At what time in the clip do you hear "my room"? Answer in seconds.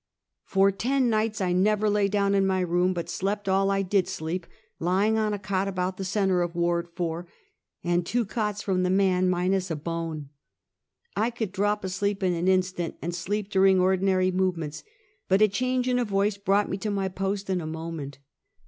2.47-2.91